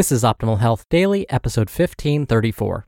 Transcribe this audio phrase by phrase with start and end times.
[0.00, 2.86] This is Optimal Health Daily, episode 1534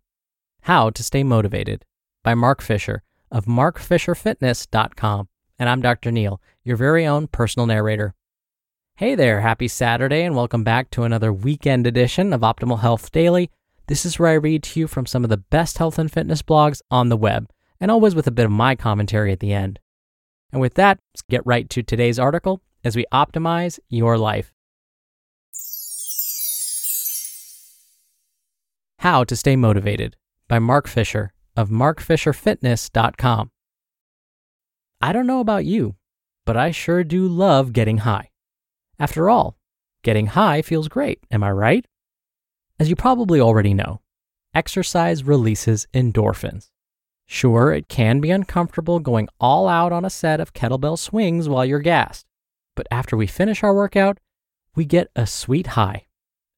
[0.62, 1.84] How to Stay Motivated
[2.24, 5.28] by Mark Fisher of markfisherfitness.com.
[5.58, 6.10] And I'm Dr.
[6.10, 8.14] Neal, your very own personal narrator.
[8.96, 13.50] Hey there, happy Saturday, and welcome back to another weekend edition of Optimal Health Daily.
[13.88, 16.40] This is where I read to you from some of the best health and fitness
[16.40, 19.80] blogs on the web, and always with a bit of my commentary at the end.
[20.50, 24.54] And with that, let's get right to today's article as we optimize your life.
[29.02, 30.14] How to Stay Motivated
[30.46, 33.50] by Mark Fisher of markfisherfitness.com.
[35.00, 35.96] I don't know about you,
[36.46, 38.30] but I sure do love getting high.
[39.00, 39.56] After all,
[40.04, 41.84] getting high feels great, am I right?
[42.78, 44.02] As you probably already know,
[44.54, 46.70] exercise releases endorphins.
[47.26, 51.64] Sure, it can be uncomfortable going all out on a set of kettlebell swings while
[51.64, 52.24] you're gassed,
[52.76, 54.20] but after we finish our workout,
[54.76, 56.06] we get a sweet high.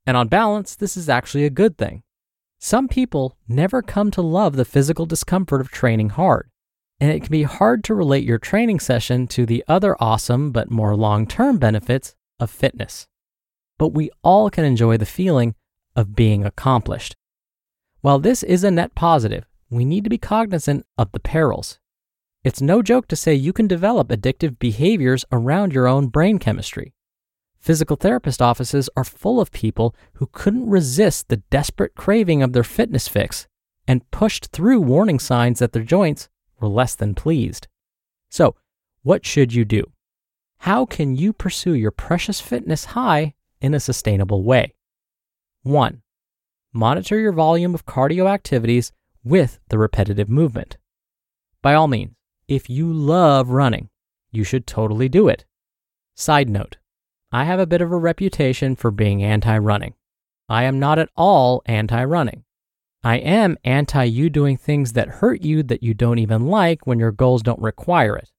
[0.06, 2.03] And on balance, this is actually a good thing.
[2.64, 6.48] Some people never come to love the physical discomfort of training hard,
[6.98, 10.70] and it can be hard to relate your training session to the other awesome but
[10.70, 13.06] more long term benefits of fitness.
[13.76, 15.54] But we all can enjoy the feeling
[15.94, 17.14] of being accomplished.
[18.00, 21.78] While this is a net positive, we need to be cognizant of the perils.
[22.44, 26.94] It's no joke to say you can develop addictive behaviors around your own brain chemistry.
[27.64, 32.62] Physical therapist offices are full of people who couldn't resist the desperate craving of their
[32.62, 33.47] fitness fix
[33.88, 36.28] and pushed through warning signs that their joints
[36.60, 37.66] were less than pleased.
[38.28, 38.54] So,
[39.03, 39.91] what should you do?
[40.58, 43.32] How can you pursue your precious fitness high
[43.62, 44.74] in a sustainable way?
[45.62, 46.03] 1.
[46.74, 48.92] Monitor your volume of cardio activities
[49.24, 50.76] with the repetitive movement.
[51.62, 52.12] By all means,
[52.47, 53.88] if you love running,
[54.30, 55.47] you should totally do it.
[56.14, 56.76] Side note
[57.34, 59.95] I have a bit of a reputation for being anti running.
[60.49, 62.45] I am not at all anti running.
[63.03, 67.00] I am anti you doing things that hurt you that you don't even like when
[67.00, 68.31] your goals don't require it.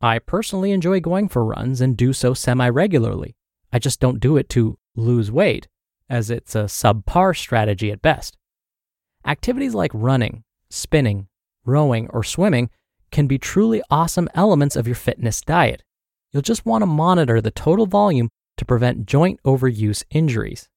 [0.00, 3.36] I personally enjoy going for runs and do so semi regularly.
[3.72, 5.68] I just don't do it to lose weight,
[6.10, 8.36] as it's a subpar strategy at best.
[9.24, 11.28] Activities like running, spinning,
[11.64, 12.70] rowing, or swimming
[13.12, 15.84] can be truly awesome elements of your fitness diet.
[16.32, 20.68] You'll just want to monitor the total volume to prevent joint overuse injuries.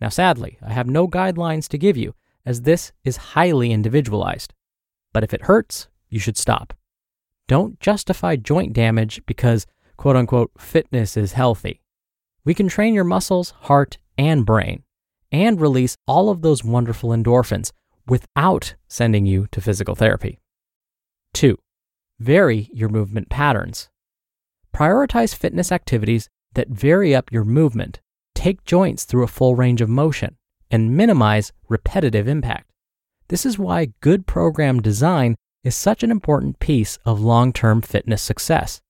[0.00, 4.52] Now, sadly, I have no guidelines to give you, as this is highly individualized.
[5.12, 6.74] But if it hurts, you should stop.
[7.48, 11.80] Don't justify joint damage because, quote unquote, fitness is healthy.
[12.44, 14.82] We can train your muscles, heart, and brain,
[15.30, 17.72] and release all of those wonderful endorphins
[18.06, 20.38] without sending you to physical therapy.
[21.34, 21.58] 2.
[22.18, 23.88] Vary your movement patterns.
[24.76, 28.02] Prioritize fitness activities that vary up your movement,
[28.34, 30.36] take joints through a full range of motion,
[30.70, 32.70] and minimize repetitive impact.
[33.28, 35.34] This is why good program design
[35.64, 38.82] is such an important piece of long term fitness success.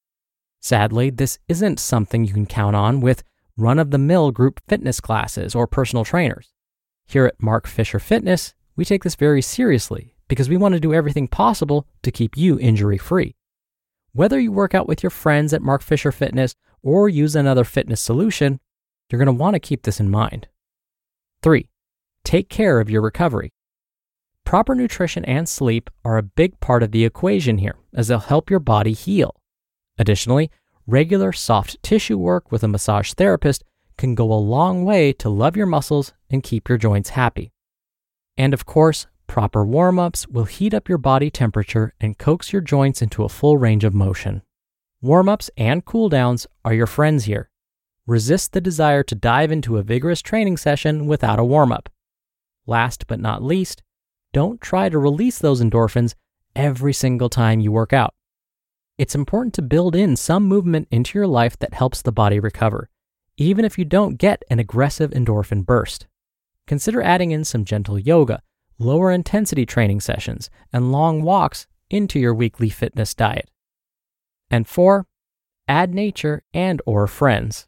[0.61, 3.23] Sadly, this isn't something you can count on with
[3.57, 6.49] run of the mill group fitness classes or personal trainers.
[7.07, 10.93] Here at Mark Fisher Fitness, we take this very seriously because we want to do
[10.93, 13.37] everything possible to keep you injury free.
[14.17, 18.01] Whether you work out with your friends at Mark Fisher Fitness or use another fitness
[18.01, 18.61] solution,
[19.11, 20.49] you're going to want to keep this in mind.
[21.43, 21.69] 3.
[22.25, 23.53] Take care of your recovery.
[24.43, 28.49] Proper nutrition and sleep are a big part of the equation here, as they'll help
[28.49, 29.37] your body heal.
[29.99, 30.51] Additionally,
[30.87, 33.65] regular soft tissue work with a massage therapist
[33.99, 37.53] can go a long way to love your muscles and keep your joints happy.
[38.39, 42.63] And of course, Proper warm ups will heat up your body temperature and coax your
[42.63, 44.43] joints into a full range of motion.
[45.03, 47.51] Warm ups and cool downs are your friends here.
[48.07, 51.89] resist the desire to dive into a vigorous training session without a warm up.
[52.67, 53.83] Last but not least,
[54.33, 56.15] don't try to release those endorphins
[56.55, 58.15] every single time you work out.
[58.99, 62.89] It's important to build in some movement into your life that helps the body recover,
[63.37, 66.07] even if you don't get an aggressive endorphin burst.
[66.67, 68.43] Consider adding in some gentle yoga,
[68.79, 73.51] lower intensity training sessions, and long walks into your weekly fitness diet.
[74.51, 75.07] And four,
[75.69, 77.67] add nature and or friends.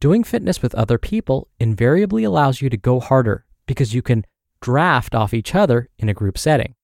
[0.00, 4.24] Doing fitness with other people invariably allows you to go harder because you can
[4.60, 6.74] draft off each other in a group setting.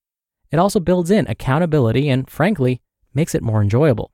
[0.50, 2.80] It also builds in accountability and, frankly,
[3.14, 4.12] makes it more enjoyable.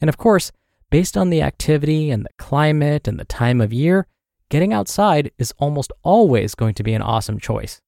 [0.00, 0.52] And of course,
[0.90, 4.06] based on the activity and the climate and the time of year,
[4.48, 7.80] getting outside is almost always going to be an awesome choice.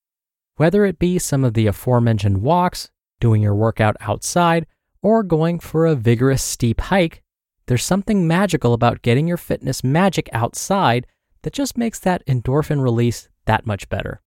[0.56, 4.67] Whether it be some of the aforementioned walks, doing your workout outside,
[5.03, 7.23] or going for a vigorous steep hike,
[7.67, 11.06] there's something magical about getting your fitness magic outside
[11.43, 14.23] that just makes that endorphin release that much better.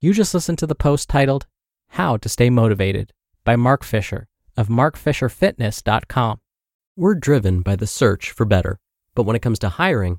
[0.00, 1.46] You just listened to the post titled
[1.90, 3.12] How to Stay Motivated
[3.44, 6.40] by Mark Fisher of markfisherfitness.com.
[6.96, 8.80] We're driven by the search for better,
[9.14, 10.18] but when it comes to hiring,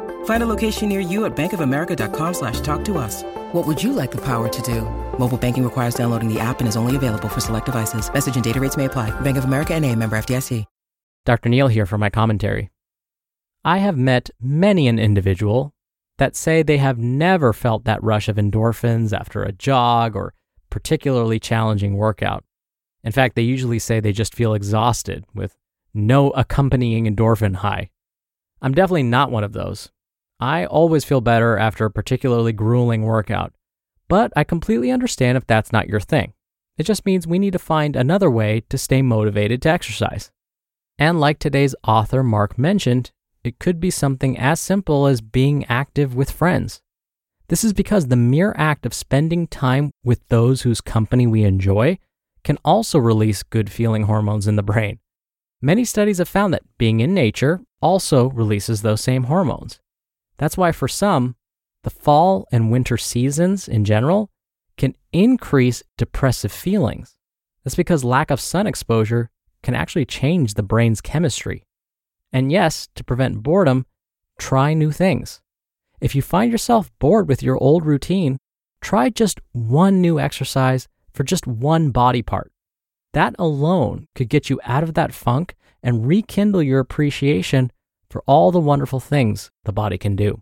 [0.25, 3.23] Find a location near you at bankofamerica.com slash talk to us.
[3.51, 4.81] What would you like the power to do?
[5.19, 8.11] Mobile banking requires downloading the app and is only available for select devices.
[8.11, 9.11] Message and data rates may apply.
[9.21, 10.65] Bank of America and a member FDIC.
[11.23, 11.49] Dr.
[11.49, 12.71] Neal here for my commentary.
[13.63, 15.75] I have met many an individual
[16.17, 20.33] that say they have never felt that rush of endorphins after a jog or
[20.71, 22.43] particularly challenging workout.
[23.03, 25.55] In fact, they usually say they just feel exhausted with
[25.93, 27.91] no accompanying endorphin high.
[28.61, 29.91] I'm definitely not one of those.
[30.41, 33.53] I always feel better after a particularly grueling workout,
[34.07, 36.33] but I completely understand if that's not your thing.
[36.79, 40.31] It just means we need to find another way to stay motivated to exercise.
[40.97, 43.11] And like today's author Mark mentioned,
[43.43, 46.81] it could be something as simple as being active with friends.
[47.47, 51.99] This is because the mere act of spending time with those whose company we enjoy
[52.43, 54.97] can also release good feeling hormones in the brain.
[55.61, 59.79] Many studies have found that being in nature also releases those same hormones.
[60.41, 61.35] That's why, for some,
[61.83, 64.31] the fall and winter seasons in general
[64.75, 67.15] can increase depressive feelings.
[67.63, 69.29] That's because lack of sun exposure
[69.61, 71.61] can actually change the brain's chemistry.
[72.33, 73.85] And yes, to prevent boredom,
[74.39, 75.41] try new things.
[76.01, 78.39] If you find yourself bored with your old routine,
[78.81, 82.51] try just one new exercise for just one body part.
[83.13, 87.71] That alone could get you out of that funk and rekindle your appreciation
[88.11, 90.41] for all the wonderful things the body can do.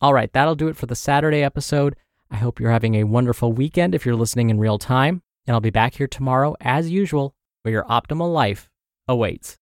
[0.00, 1.94] All right, that'll do it for the Saturday episode.
[2.30, 5.60] I hope you're having a wonderful weekend if you're listening in real time, and I'll
[5.60, 8.68] be back here tomorrow as usual where your optimal life
[9.06, 9.52] awaits.